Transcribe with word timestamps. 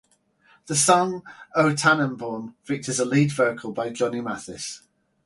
The 0.65 0.75
song 0.75 1.21
"O 1.55 1.75
Tannenbaum" 1.75 2.55
features 2.63 2.99
a 2.99 3.05
lead 3.05 3.31
vocal 3.31 3.71
by 3.71 3.91
Johnny 3.91 4.19
Mathis. 4.19 4.81